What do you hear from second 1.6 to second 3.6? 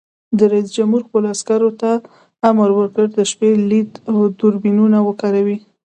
ته امر وکړ؛ د شپې